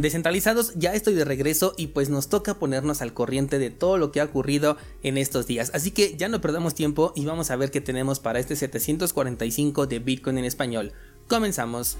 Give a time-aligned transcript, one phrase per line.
[0.00, 4.12] Descentralizados, ya estoy de regreso y pues nos toca ponernos al corriente de todo lo
[4.12, 5.70] que ha ocurrido en estos días.
[5.74, 9.86] Así que ya no perdamos tiempo y vamos a ver qué tenemos para este 745
[9.86, 10.92] de Bitcoin en español.
[11.28, 11.98] Comenzamos.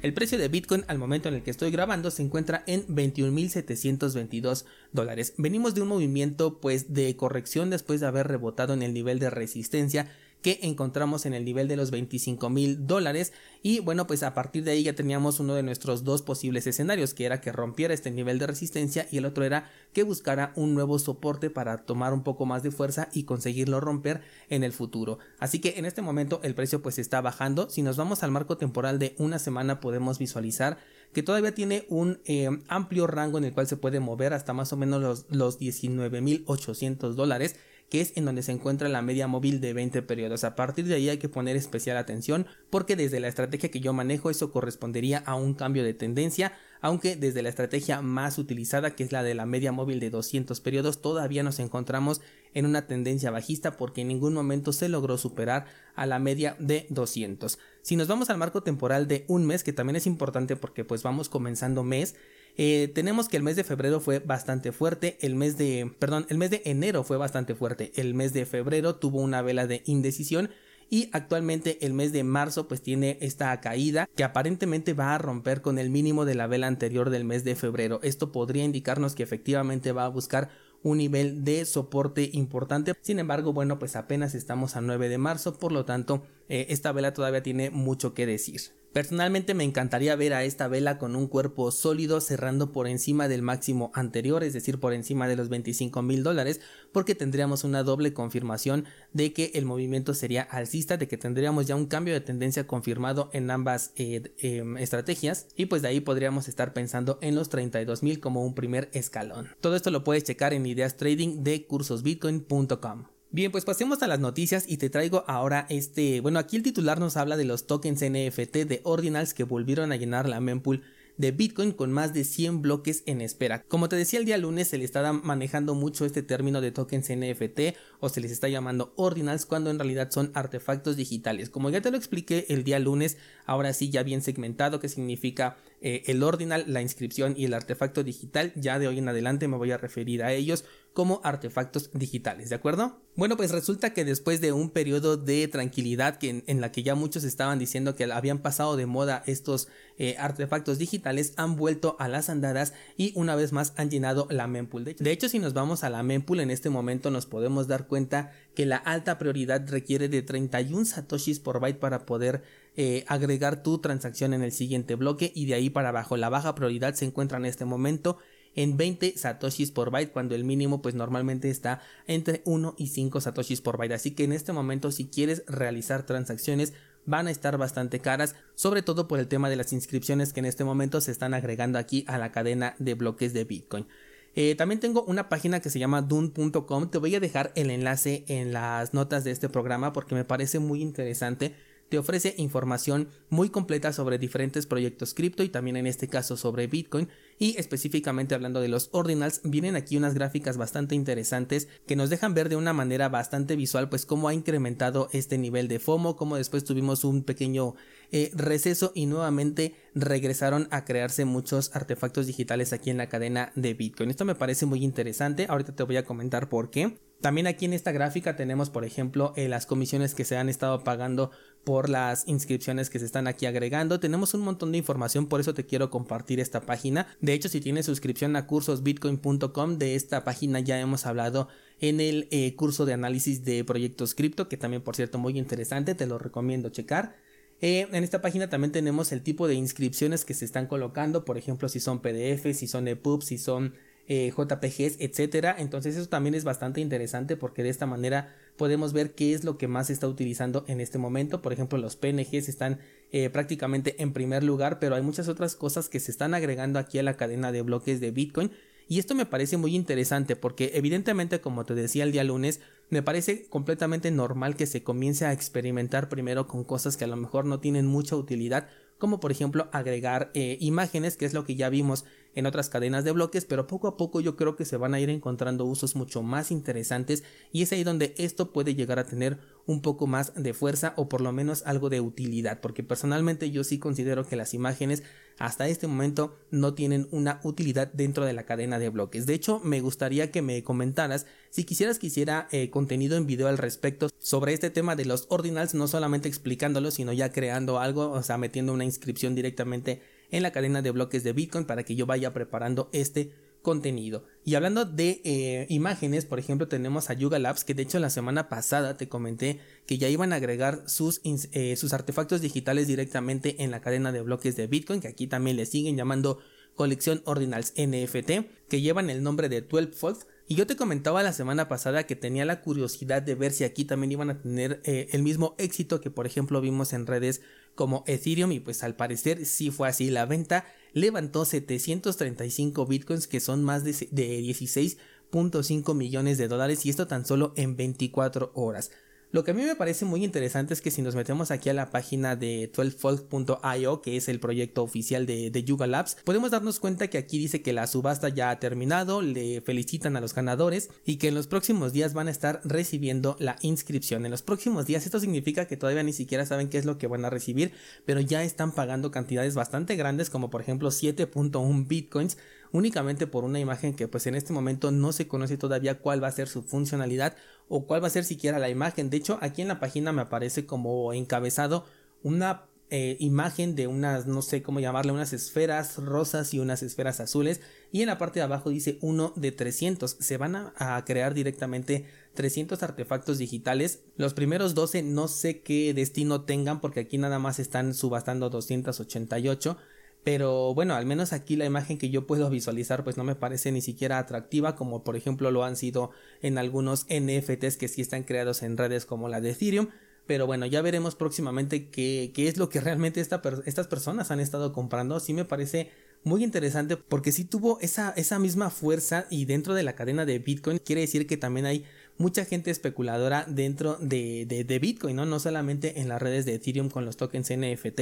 [0.00, 4.64] El precio de Bitcoin al momento en el que estoy grabando se encuentra en 21.722
[4.92, 5.34] dólares.
[5.36, 9.28] Venimos de un movimiento pues de corrección después de haber rebotado en el nivel de
[9.28, 10.10] resistencia
[10.42, 13.32] que encontramos en el nivel de los 25 mil dólares.
[13.62, 17.14] Y bueno pues a partir de ahí ya teníamos uno de nuestros dos posibles escenarios
[17.14, 20.74] que era que rompiera este nivel de resistencia y el otro era que buscara un
[20.74, 25.18] nuevo soporte para tomar un poco más de fuerza y conseguirlo romper en el futuro.
[25.38, 27.68] Así que en este momento el precio pues está bajando.
[27.68, 30.78] Si nos vamos al marco temporal de una semana podemos visualizar
[31.12, 34.72] que todavía tiene un eh, amplio rango en el cual se puede mover hasta más
[34.72, 37.56] o menos los, los 19.800 dólares
[37.88, 40.44] que es en donde se encuentra la media móvil de 20 periodos.
[40.44, 43.92] A partir de ahí hay que poner especial atención porque desde la estrategia que yo
[43.92, 49.04] manejo eso correspondería a un cambio de tendencia, aunque desde la estrategia más utilizada que
[49.04, 52.20] es la de la media móvil de 200 periodos todavía nos encontramos
[52.54, 56.86] en una tendencia bajista porque en ningún momento se logró superar a la media de
[56.90, 57.58] 200.
[57.82, 61.02] Si nos vamos al marco temporal de un mes que también es importante porque pues
[61.02, 62.16] vamos comenzando mes
[62.58, 66.38] eh, tenemos que el mes de febrero fue bastante fuerte, el mes de, perdón, el
[66.38, 70.50] mes de enero fue bastante fuerte, el mes de febrero tuvo una vela de indecisión
[70.90, 75.62] y actualmente el mes de marzo pues tiene esta caída que aparentemente va a romper
[75.62, 78.00] con el mínimo de la vela anterior del mes de febrero.
[78.02, 80.50] Esto podría indicarnos que efectivamente va a buscar
[80.82, 82.94] un nivel de soporte importante.
[83.02, 86.90] Sin embargo, bueno, pues apenas estamos a 9 de marzo, por lo tanto, eh, esta
[86.90, 88.60] vela todavía tiene mucho que decir.
[88.98, 93.42] Personalmente me encantaría ver a esta vela con un cuerpo sólido cerrando por encima del
[93.42, 96.60] máximo anterior, es decir, por encima de los 25 mil dólares,
[96.90, 101.76] porque tendríamos una doble confirmación de que el movimiento sería alcista, de que tendríamos ya
[101.76, 106.48] un cambio de tendencia confirmado en ambas eh, em, estrategias, y pues de ahí podríamos
[106.48, 109.50] estar pensando en los 32 mil como un primer escalón.
[109.60, 113.17] Todo esto lo puedes checar en ideas trading de cursosbitcoin.com.
[113.30, 116.98] Bien, pues pasemos a las noticias y te traigo ahora este, bueno, aquí el titular
[116.98, 120.82] nos habla de los tokens NFT de Ordinals que volvieron a llenar la mempool
[121.18, 123.64] de Bitcoin con más de 100 bloques en espera.
[123.64, 127.10] Como te decía el día lunes, se le está manejando mucho este término de tokens
[127.10, 131.50] NFT o se les está llamando ordinals cuando en realidad son artefactos digitales.
[131.50, 135.56] Como ya te lo expliqué el día lunes, ahora sí ya bien segmentado que significa
[135.80, 138.52] eh, el ordinal, la inscripción y el artefacto digital.
[138.54, 140.64] Ya de hoy en adelante me voy a referir a ellos
[140.98, 142.98] como artefactos digitales, ¿de acuerdo?
[143.14, 146.96] Bueno, pues resulta que después de un periodo de tranquilidad que en, la que ya
[146.96, 152.08] muchos estaban diciendo que habían pasado de moda estos eh, artefactos digitales, han vuelto a
[152.08, 154.82] las andadas y una vez más han llenado la mempool.
[154.86, 158.32] De hecho, si nos vamos a la mempool en este momento nos podemos dar cuenta
[158.56, 162.42] que la alta prioridad requiere de 31 satoshis por byte para poder
[162.74, 166.56] eh, agregar tu transacción en el siguiente bloque y de ahí para abajo la baja
[166.56, 168.18] prioridad se encuentra en este momento
[168.54, 173.20] en 20 satoshis por byte cuando el mínimo pues normalmente está entre 1 y 5
[173.20, 173.94] satoshis por byte.
[173.94, 176.72] Así que en este momento si quieres realizar transacciones
[177.06, 180.46] van a estar bastante caras sobre todo por el tema de las inscripciones que en
[180.46, 183.86] este momento se están agregando aquí a la cadena de bloques de bitcoin.
[184.34, 186.90] Eh, también tengo una página que se llama dun.com.
[186.90, 190.58] Te voy a dejar el enlace en las notas de este programa porque me parece
[190.58, 191.54] muy interesante
[191.88, 196.66] te ofrece información muy completa sobre diferentes proyectos cripto y también en este caso sobre
[196.66, 202.10] Bitcoin y específicamente hablando de los ordinals vienen aquí unas gráficas bastante interesantes que nos
[202.10, 206.16] dejan ver de una manera bastante visual pues cómo ha incrementado este nivel de FOMO,
[206.16, 207.74] cómo después tuvimos un pequeño
[208.10, 213.74] eh, receso y nuevamente regresaron a crearse muchos artefactos digitales aquí en la cadena de
[213.74, 214.10] Bitcoin.
[214.10, 217.07] Esto me parece muy interesante, ahorita te voy a comentar por qué.
[217.20, 220.84] También aquí en esta gráfica tenemos, por ejemplo, eh, las comisiones que se han estado
[220.84, 221.32] pagando
[221.64, 223.98] por las inscripciones que se están aquí agregando.
[223.98, 227.08] Tenemos un montón de información, por eso te quiero compartir esta página.
[227.20, 231.48] De hecho, si tienes suscripción a cursosbitcoin.com, de esta página ya hemos hablado
[231.80, 235.96] en el eh, curso de análisis de proyectos cripto, que también, por cierto, muy interesante,
[235.96, 237.16] te lo recomiendo checar.
[237.60, 241.36] Eh, en esta página también tenemos el tipo de inscripciones que se están colocando, por
[241.36, 243.74] ejemplo, si son PDF, si son EPUB, si son
[244.08, 245.54] eh, JPGs, etcétera.
[245.58, 249.58] Entonces eso también es bastante interesante porque de esta manera podemos ver qué es lo
[249.58, 251.42] que más se está utilizando en este momento.
[251.42, 252.78] Por ejemplo, los PNGs están
[253.12, 256.98] eh, prácticamente en primer lugar, pero hay muchas otras cosas que se están agregando aquí
[256.98, 258.50] a la cadena de bloques de Bitcoin.
[258.88, 263.02] Y esto me parece muy interesante porque evidentemente, como te decía el día lunes, me
[263.02, 267.44] parece completamente normal que se comience a experimentar primero con cosas que a lo mejor
[267.44, 268.68] no tienen mucha utilidad
[268.98, 273.04] como por ejemplo agregar eh, imágenes, que es lo que ya vimos en otras cadenas
[273.04, 275.96] de bloques, pero poco a poco yo creo que se van a ir encontrando usos
[275.96, 280.32] mucho más interesantes y es ahí donde esto puede llegar a tener un poco más
[280.34, 284.36] de fuerza o por lo menos algo de utilidad, porque personalmente yo sí considero que
[284.36, 285.02] las imágenes
[285.38, 289.26] hasta este momento no tienen una utilidad dentro de la cadena de bloques.
[289.26, 293.48] De hecho, me gustaría que me comentaras si quisieras que hiciera eh, contenido en video
[293.48, 298.10] al respecto sobre este tema de los ordinals, no solamente explicándolo, sino ya creando algo,
[298.10, 301.94] o sea, metiendo una inscripción directamente en la cadena de bloques de Bitcoin para que
[301.94, 303.32] yo vaya preparando este
[303.62, 304.24] contenido.
[304.44, 308.10] Y hablando de eh, imágenes, por ejemplo, tenemos a Yuga Labs, que de hecho la
[308.10, 313.62] semana pasada te comenté que ya iban a agregar sus, eh, sus artefactos digitales directamente
[313.62, 316.38] en la cadena de bloques de Bitcoin, que aquí también le siguen llamando
[316.74, 320.18] colección Ordinals NFT, que llevan el nombre de 12 Fold.
[320.50, 323.84] Y yo te comentaba la semana pasada que tenía la curiosidad de ver si aquí
[323.84, 327.42] también iban a tener eh, el mismo éxito que por ejemplo vimos en redes
[327.74, 330.64] como Ethereum y pues al parecer sí fue así la venta
[330.94, 337.52] levantó 735 bitcoins que son más de, 16.5 millones de dólares y esto tan solo
[337.56, 338.90] en 24 horas.
[339.30, 341.74] Lo que a mí me parece muy interesante es que si nos metemos aquí a
[341.74, 346.80] la página de 12fold.io, que es el proyecto oficial de, de, Yuga Labs, podemos darnos
[346.80, 350.88] cuenta que aquí dice que la subasta ya ha terminado, le felicitan a los ganadores
[351.04, 354.24] y que en los próximos días van a estar recibiendo la inscripción.
[354.24, 357.06] En los próximos días esto significa que todavía ni siquiera saben qué es lo que
[357.06, 357.72] van a recibir,
[358.06, 362.38] pero ya están pagando cantidades bastante grandes como por ejemplo 7.1 bitcoins
[362.72, 366.28] únicamente por una imagen que pues en este momento no se conoce todavía cuál va
[366.28, 367.36] a ser su funcionalidad
[367.68, 369.10] o cuál va a ser siquiera la imagen.
[369.10, 371.86] De hecho, aquí en la página me aparece como encabezado
[372.22, 377.20] una eh, imagen de unas, no sé cómo llamarle, unas esferas rosas y unas esferas
[377.20, 377.60] azules.
[377.92, 380.16] Y en la parte de abajo dice uno de 300.
[380.18, 384.00] Se van a, a, crear directamente 300 artefactos digitales.
[384.16, 389.76] Los primeros 12 no sé qué destino tengan porque aquí nada más están subastando 288.
[390.24, 393.72] Pero bueno, al menos aquí la imagen que yo puedo visualizar pues no me parece
[393.72, 396.10] ni siquiera atractiva como por ejemplo lo han sido
[396.42, 399.88] en algunos NFTs que sí están creados en redes como la de Ethereum.
[400.26, 404.74] Pero bueno, ya veremos próximamente qué, qué es lo que realmente estas personas han estado
[404.74, 405.20] comprando.
[405.20, 405.90] Sí me parece
[406.24, 410.38] muy interesante porque sí tuvo esa, esa misma fuerza y dentro de la cadena de
[410.38, 411.84] Bitcoin quiere decir que también hay
[412.18, 415.24] mucha gente especuladora dentro de, de, de Bitcoin, ¿no?
[415.24, 418.00] No solamente en las redes de Ethereum con los tokens NFT,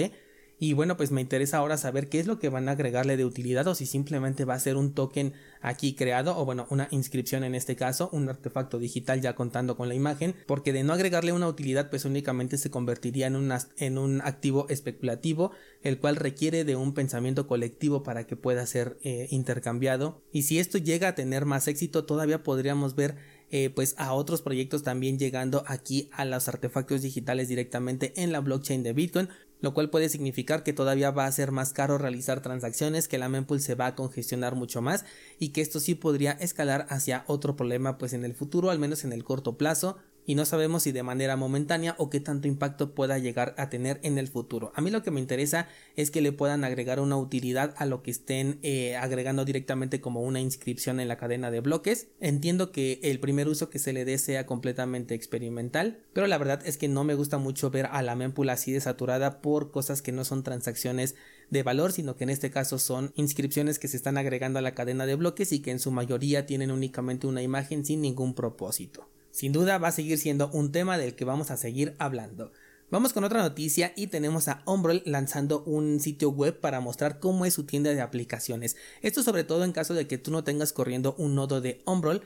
[0.58, 3.26] y bueno, pues me interesa ahora saber qué es lo que van a agregarle de
[3.26, 7.44] utilidad o si simplemente va a ser un token aquí creado o bueno, una inscripción
[7.44, 11.32] en este caso, un artefacto digital ya contando con la imagen, porque de no agregarle
[11.32, 15.50] una utilidad pues únicamente se convertiría en, en un activo especulativo,
[15.82, 20.22] el cual requiere de un pensamiento colectivo para que pueda ser eh, intercambiado.
[20.32, 23.16] Y si esto llega a tener más éxito, todavía podríamos ver
[23.48, 28.40] eh, pues a otros proyectos también llegando aquí a los artefactos digitales directamente en la
[28.40, 29.28] blockchain de Bitcoin
[29.60, 33.28] lo cual puede significar que todavía va a ser más caro realizar transacciones, que la
[33.28, 35.04] mempool se va a congestionar mucho más
[35.38, 39.04] y que esto sí podría escalar hacia otro problema pues en el futuro, al menos
[39.04, 42.94] en el corto plazo, y no sabemos si de manera momentánea o qué tanto impacto
[42.94, 44.72] pueda llegar a tener en el futuro.
[44.74, 48.02] A mí lo que me interesa es que le puedan agregar una utilidad a lo
[48.02, 52.08] que estén eh, agregando directamente como una inscripción en la cadena de bloques.
[52.20, 56.60] Entiendo que el primer uso que se le dé sea completamente experimental, pero la verdad
[56.66, 60.02] es que no me gusta mucho ver a la mempool así de saturada por cosas
[60.02, 61.14] que no son transacciones
[61.50, 64.74] de valor, sino que en este caso son inscripciones que se están agregando a la
[64.74, 69.08] cadena de bloques y que en su mayoría tienen únicamente una imagen sin ningún propósito.
[69.36, 72.52] Sin duda va a seguir siendo un tema del que vamos a seguir hablando.
[72.90, 77.44] Vamos con otra noticia y tenemos a Umbrel lanzando un sitio web para mostrar cómo
[77.44, 78.76] es su tienda de aplicaciones.
[79.02, 82.22] Esto sobre todo en caso de que tú no tengas corriendo un nodo de Umbrel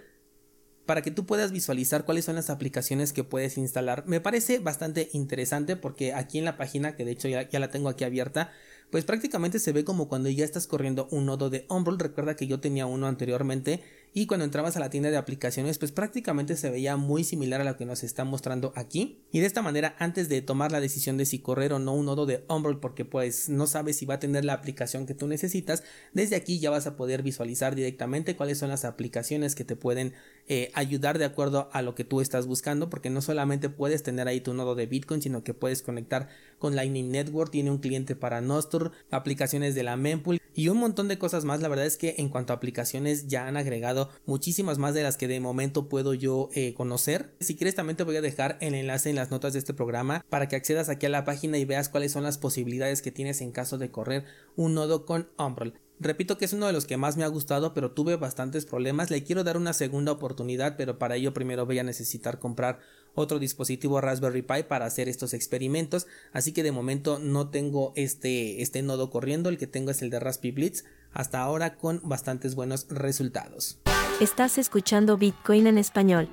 [0.86, 4.04] para que tú puedas visualizar cuáles son las aplicaciones que puedes instalar.
[4.06, 7.88] Me parece bastante interesante porque aquí en la página, que de hecho ya, la tengo
[7.88, 8.52] aquí abierta,
[8.90, 11.98] pues prácticamente se ve como cuando ya estás corriendo un nodo de Umbrel.
[11.98, 15.92] Recuerda que yo tenía uno anteriormente y cuando entrabas a la tienda de aplicaciones pues
[15.92, 19.20] prácticamente se veía muy similar a lo que nos está mostrando aquí.
[19.32, 22.06] Y de esta manera antes de tomar la decisión de si correr o no un
[22.06, 25.26] nodo de Umbrel porque pues no sabes si va a tener la aplicación que tú
[25.26, 29.76] necesitas desde aquí ya vas a poder visualizar directamente cuáles son las aplicaciones que te
[29.76, 30.14] pueden
[30.48, 34.26] eh, ayudar de acuerdo a lo que tú estás buscando porque no solamente puedes tener
[34.28, 38.16] ahí tu nodo de Bitcoin sino que puedes conectar con Lightning Network tiene un cliente
[38.16, 41.60] para Nostr aplicaciones de la mempool y un montón de cosas más.
[41.60, 45.16] La verdad es que en cuanto a aplicaciones ya han agregado muchísimas más de las
[45.16, 47.34] que de momento puedo yo eh, conocer.
[47.40, 50.24] Si quieres también te voy a dejar el enlace en las notas de este programa
[50.28, 53.40] para que accedas aquí a la página y veas cuáles son las posibilidades que tienes
[53.40, 54.24] en caso de correr
[54.56, 55.74] un nodo con Umbrel.
[56.02, 59.10] Repito que es uno de los que más me ha gustado, pero tuve bastantes problemas.
[59.10, 62.78] Le quiero dar una segunda oportunidad, pero para ello primero voy a necesitar comprar
[63.14, 66.06] otro dispositivo Raspberry Pi para hacer estos experimentos.
[66.32, 70.08] Así que de momento no tengo este, este nodo corriendo, el que tengo es el
[70.08, 73.78] de Raspberry Blitz hasta ahora con bastantes buenos resultados.
[74.20, 76.28] Estás escuchando Bitcoin en español.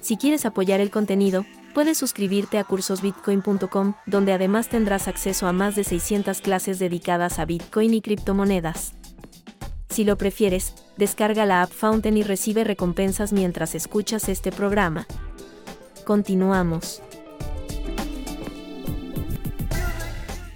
[0.00, 5.76] Si quieres apoyar el contenido, puedes suscribirte a cursosbitcoin.com, donde además tendrás acceso a más
[5.76, 8.94] de 600 clases dedicadas a Bitcoin y criptomonedas.
[9.90, 15.06] Si lo prefieres, descarga la app Fountain y recibe recompensas mientras escuchas este programa.
[16.04, 17.00] Continuamos.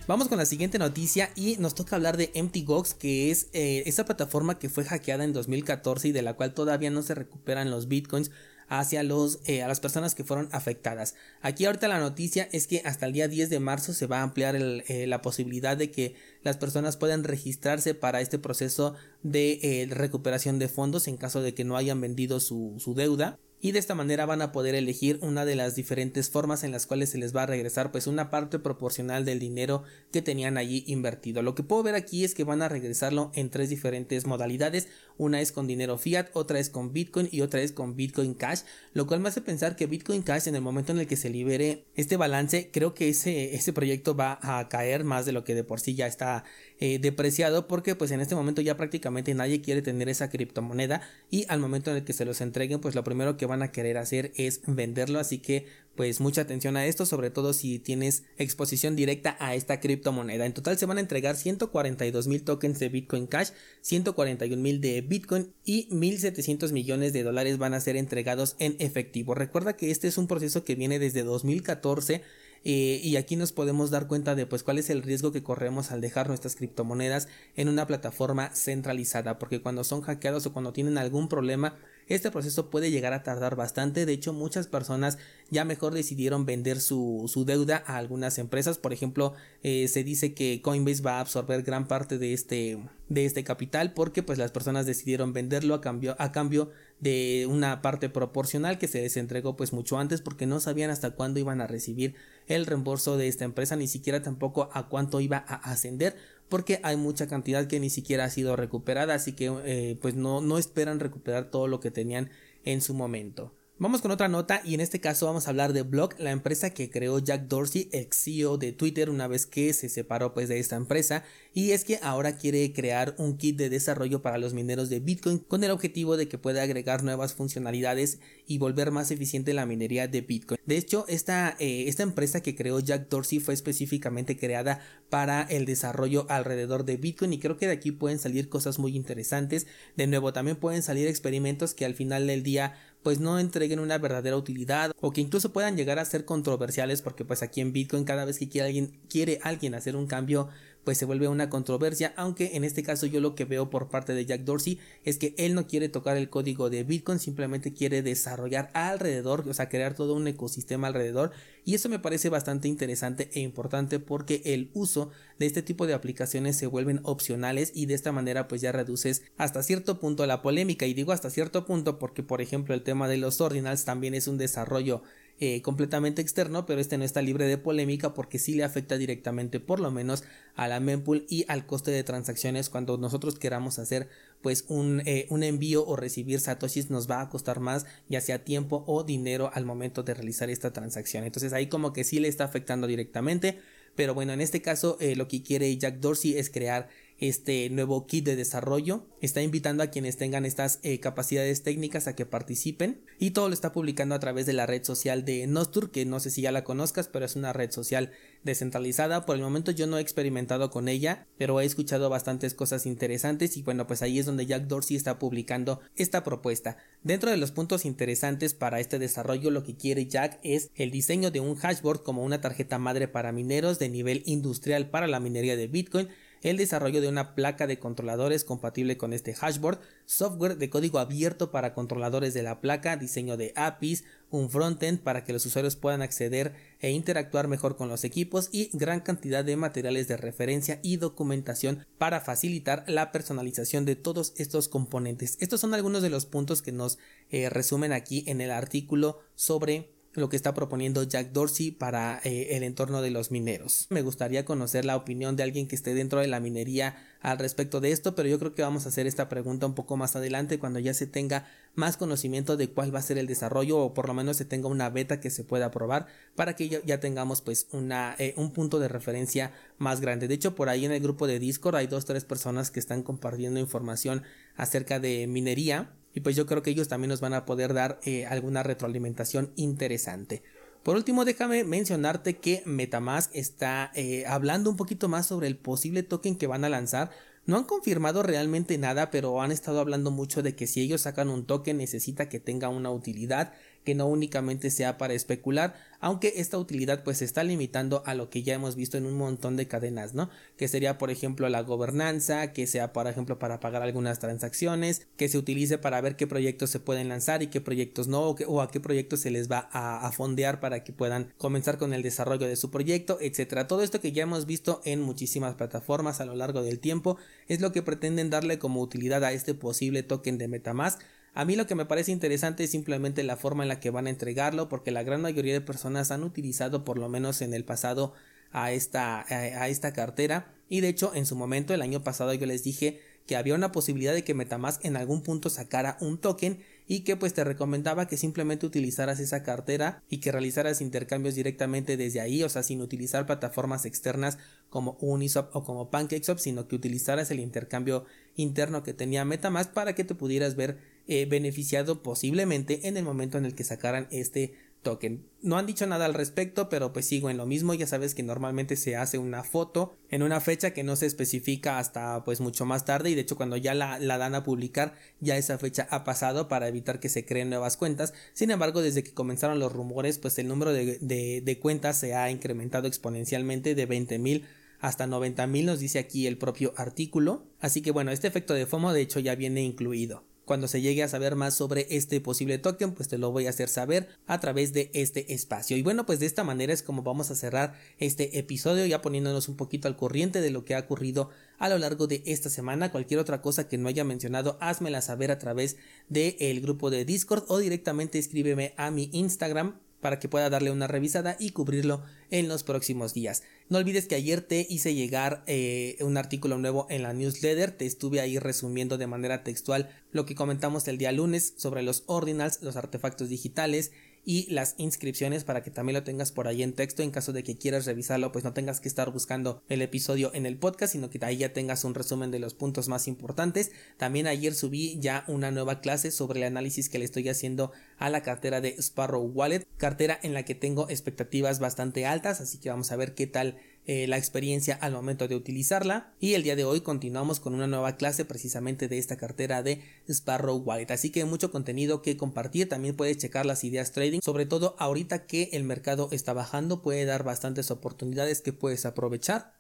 [0.08, 4.04] Vamos con la siguiente noticia y nos toca hablar de EmptyGox, que es eh, esa
[4.04, 7.86] plataforma que fue hackeada en 2014 y de la cual todavía no se recuperan los
[7.86, 8.32] bitcoins
[8.66, 11.14] hacia los, eh, a las personas que fueron afectadas.
[11.40, 14.22] Aquí ahorita la noticia es que hasta el día 10 de marzo se va a
[14.22, 20.58] ampliar eh, la posibilidad de que las personas puedan registrarse para este proceso de recuperación
[20.58, 24.26] de fondos en caso de que no hayan vendido su deuda y de esta manera
[24.26, 27.44] van a poder elegir una de las diferentes formas en las cuales se les va
[27.44, 31.42] a regresar pues una parte proporcional del dinero que tenían allí invertido.
[31.42, 34.88] Lo que puedo ver aquí es que van a regresarlo en tres diferentes modalidades,
[35.18, 38.60] una es con dinero fiat, otra es con Bitcoin y otra es con Bitcoin Cash,
[38.92, 41.30] lo cual me hace pensar que Bitcoin Cash en el momento en el que se
[41.30, 45.54] libere este balance, creo que ese, ese proyecto va a caer más de lo que
[45.54, 46.44] de por sí ya está
[46.78, 51.46] eh, depreciado porque pues en este momento ya prácticamente nadie quiere tener esa criptomoneda y
[51.48, 53.98] al momento en el que se los entreguen pues lo primero que van a querer
[53.98, 55.18] hacer es venderlo.
[55.18, 59.80] Así que pues mucha atención a esto sobre todo si tienes exposición directa a esta
[59.80, 60.46] criptomoneda.
[60.46, 63.50] En total se van a entregar 142 mil tokens de Bitcoin Cash
[63.82, 69.34] 141 mil de Bitcoin y 1700 millones de dólares van a ser entregados en efectivo.
[69.34, 72.22] Recuerda que este es un proceso que viene desde 2014
[72.64, 75.90] eh, y aquí nos podemos dar cuenta de pues cuál es el riesgo que corremos
[75.90, 80.96] al dejar nuestras criptomonedas en una plataforma centralizada porque cuando son hackeados o cuando tienen
[80.96, 81.76] algún problema
[82.14, 85.18] este proceso puede llegar a tardar bastante, de hecho muchas personas
[85.50, 90.62] ya mejor decidieron vender su, deuda a algunas empresas, por ejemplo eh, se dice que
[90.62, 92.78] Coinbase va a absorber gran parte de este,
[93.08, 97.82] de este capital porque pues las personas decidieron venderlo a cambio, a cambio de una
[97.82, 101.60] parte proporcional que se les entregó pues mucho antes porque no sabían hasta cuándo iban
[101.60, 102.14] a recibir
[102.46, 106.16] el reembolso de esta empresa ni siquiera tampoco a cuánto iba a ascender
[106.52, 110.42] porque hay mucha cantidad que ni siquiera ha sido recuperada, así que eh, pues no,
[110.42, 112.28] no esperan recuperar todo lo que tenían
[112.62, 113.54] en su momento.
[113.82, 116.70] Vamos con otra nota y en este caso vamos a hablar de Block, la empresa
[116.70, 120.60] que creó Jack Dorsey, ex CEO de Twitter una vez que se separó pues de
[120.60, 124.88] esta empresa y es que ahora quiere crear un kit de desarrollo para los mineros
[124.88, 129.52] de Bitcoin con el objetivo de que pueda agregar nuevas funcionalidades y volver más eficiente
[129.52, 130.60] la minería de Bitcoin.
[130.64, 134.78] De hecho, esta, eh, esta empresa que creó Jack Dorsey fue específicamente creada
[135.10, 138.94] para el desarrollo alrededor de Bitcoin y creo que de aquí pueden salir cosas muy
[138.94, 139.66] interesantes.
[139.96, 143.98] De nuevo, también pueden salir experimentos que al final del día pues no entreguen una
[143.98, 148.04] verdadera utilidad o que incluso puedan llegar a ser controversiales porque pues aquí en Bitcoin
[148.04, 150.48] cada vez que quiere alguien, quiere alguien hacer un cambio
[150.84, 154.14] pues se vuelve una controversia, aunque en este caso yo lo que veo por parte
[154.14, 158.02] de Jack Dorsey es que él no quiere tocar el código de Bitcoin, simplemente quiere
[158.02, 161.32] desarrollar alrededor, o sea, crear todo un ecosistema alrededor
[161.64, 165.94] y eso me parece bastante interesante e importante porque el uso de este tipo de
[165.94, 170.42] aplicaciones se vuelven opcionales y de esta manera pues ya reduces hasta cierto punto la
[170.42, 170.86] polémica.
[170.86, 174.26] Y digo hasta cierto punto porque por ejemplo el tema de los ordinals también es
[174.26, 175.02] un desarrollo
[175.44, 179.58] eh, completamente externo, pero este no está libre de polémica porque sí le afecta directamente
[179.58, 180.22] por lo menos
[180.54, 182.70] a la mempool y al coste de transacciones.
[182.70, 184.08] Cuando nosotros queramos hacer
[184.40, 188.44] pues un, eh, un envío o recibir satoshis nos va a costar más ya sea
[188.44, 191.24] tiempo o dinero al momento de realizar esta transacción.
[191.24, 193.58] Entonces ahí como que sí le está afectando directamente
[193.96, 196.88] pero bueno en este caso eh, lo que quiere Jack Dorsey es crear
[197.22, 199.06] este nuevo kit de desarrollo.
[199.20, 203.54] Está invitando a quienes tengan estas eh, capacidades técnicas a que participen y todo lo
[203.54, 206.50] está publicando a través de la red social de Nostur, que no sé si ya
[206.50, 208.10] la conozcas, pero es una red social
[208.42, 209.24] descentralizada.
[209.24, 213.56] Por el momento yo no he experimentado con ella, pero he escuchado bastantes cosas interesantes
[213.56, 216.76] y bueno, pues ahí es donde Jack Dorsey está publicando esta propuesta.
[217.04, 221.30] Dentro de los puntos interesantes para este desarrollo, lo que quiere Jack es el diseño
[221.30, 225.54] de un hashboard como una tarjeta madre para mineros de nivel industrial para la minería
[225.54, 226.08] de Bitcoin
[226.42, 231.50] el desarrollo de una placa de controladores compatible con este hashboard, software de código abierto
[231.50, 236.02] para controladores de la placa, diseño de APIs, un frontend para que los usuarios puedan
[236.02, 240.96] acceder e interactuar mejor con los equipos y gran cantidad de materiales de referencia y
[240.96, 245.36] documentación para facilitar la personalización de todos estos componentes.
[245.40, 246.98] Estos son algunos de los puntos que nos
[247.30, 252.48] eh, resumen aquí en el artículo sobre lo que está proponiendo Jack Dorsey para eh,
[252.50, 253.86] el entorno de los mineros.
[253.88, 257.80] Me gustaría conocer la opinión de alguien que esté dentro de la minería al respecto
[257.80, 260.58] de esto, pero yo creo que vamos a hacer esta pregunta un poco más adelante
[260.58, 264.06] cuando ya se tenga más conocimiento de cuál va a ser el desarrollo o por
[264.06, 267.68] lo menos se tenga una beta que se pueda probar para que ya, tengamos pues
[267.72, 270.28] una, eh, un punto de referencia más grande.
[270.28, 273.02] De hecho, por ahí en el grupo de Discord hay dos, tres personas que están
[273.02, 274.24] compartiendo información
[274.56, 278.00] acerca de minería y pues yo creo que ellos también nos van a poder dar
[278.04, 280.42] eh, alguna retroalimentación interesante.
[280.82, 286.02] Por último, déjame mencionarte que Metamask está eh, hablando un poquito más sobre el posible
[286.02, 287.10] token que van a lanzar
[287.44, 291.28] no han confirmado realmente nada, pero han estado hablando mucho de que si ellos sacan
[291.28, 293.52] un token necesita que tenga una utilidad,
[293.84, 298.28] que no únicamente sea para especular, aunque esta utilidad pues se está limitando a lo
[298.28, 300.28] que ya hemos visto en un montón de cadenas, ¿no?
[300.56, 305.28] Que sería por ejemplo la gobernanza, que sea por ejemplo para pagar algunas transacciones, que
[305.28, 308.70] se utilice para ver qué proyectos se pueden lanzar y qué proyectos no, o, a
[308.70, 312.48] qué proyectos se les va a, a, fondear para que puedan comenzar con el desarrollo
[312.48, 313.68] de su proyecto, etcétera.
[313.68, 317.16] Todo esto que ya hemos visto en muchísimas plataformas a lo largo del tiempo
[317.46, 321.00] es lo que pretenden darle como utilidad a este posible token de Metamask
[321.34, 324.06] a mí lo que me parece interesante es simplemente la forma en la que van
[324.06, 327.64] a entregarlo, porque la gran mayoría de personas han utilizado por lo menos en el
[327.64, 328.12] pasado
[328.50, 330.52] a esta, a esta cartera.
[330.68, 333.72] Y de hecho en su momento el año pasado yo les dije que había una
[333.72, 338.08] posibilidad de que Metamask en algún punto sacara un token y que pues te recomendaba
[338.08, 342.80] que simplemente utilizaras esa cartera y que realizaras intercambios directamente desde ahí, o sea, sin
[342.80, 348.92] utilizar plataformas externas como Uniswap o como PancakeSwap, sino que utilizaras el intercambio interno que
[348.92, 353.54] tenía Metamask para que te pudieras ver eh, beneficiado posiblemente en el momento en el
[353.54, 355.24] que sacaran este token.
[355.40, 357.74] No han dicho nada al respecto, pero pues sigo en lo mismo.
[357.74, 361.78] Ya sabes que normalmente se hace una foto en una fecha que no se especifica
[361.78, 365.36] hasta pues mucho más tarde y de hecho cuando ya la, dan a publicar ya
[365.36, 368.12] esa fecha ha pasado para evitar que se creen nuevas cuentas.
[368.34, 372.30] Sin embargo, desde que comenzaron los rumores, pues el número de, de, cuentas se ha
[372.30, 374.44] incrementado exponencialmente de 20 mil
[374.80, 377.46] hasta 90 mil nos dice aquí el propio artículo.
[377.60, 380.24] Así que bueno, este efecto de FOMO de hecho ya viene incluido.
[380.52, 383.48] Cuando se llegue a saber más sobre este posible token, pues te lo voy a
[383.48, 385.78] hacer saber a través de este espacio.
[385.78, 389.48] Y bueno, pues de esta manera es como vamos a cerrar este episodio, ya poniéndonos
[389.48, 392.92] un poquito al corriente de lo que ha ocurrido a lo largo de esta semana.
[392.92, 395.78] Cualquier otra cosa que no haya mencionado, házmela saber a través
[396.10, 400.88] del grupo de Discord o directamente escríbeme a mi Instagram para que pueda darle una
[400.88, 403.44] revisada y cubrirlo en los próximos días.
[403.68, 407.86] No olvides que ayer te hice llegar eh, un artículo nuevo en la newsletter, te
[407.86, 412.62] estuve ahí resumiendo de manera textual lo que comentamos el día lunes sobre los ordinals,
[412.62, 413.92] los artefactos digitales
[414.24, 417.42] y las inscripciones para que también lo tengas por ahí en texto en caso de
[417.42, 421.10] que quieras revisarlo pues no tengas que estar buscando el episodio en el podcast sino
[421.10, 423.70] que ahí ya tengas un resumen de los puntos más importantes.
[423.96, 428.10] También ayer subí ya una nueva clase sobre el análisis que le estoy haciendo a
[428.10, 432.70] la cartera de Sparrow Wallet cartera en la que tengo expectativas bastante altas así que
[432.70, 436.14] vamos a ver qué tal eh, la experiencia al momento de utilizarla.
[436.20, 439.82] Y el día de hoy continuamos con una nueva clase precisamente de esta cartera de
[440.08, 440.90] Sparrow Wallet.
[440.90, 442.68] Así que mucho contenido que compartir.
[442.68, 444.20] También puedes checar las ideas trading.
[444.20, 449.54] Sobre todo ahorita que el mercado está bajando puede dar bastantes oportunidades que puedes aprovechar.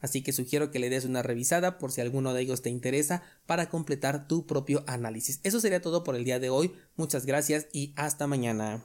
[0.00, 3.22] Así que sugiero que le des una revisada por si alguno de ellos te interesa
[3.46, 5.40] para completar tu propio análisis.
[5.44, 6.74] Eso sería todo por el día de hoy.
[6.96, 8.84] Muchas gracias y hasta mañana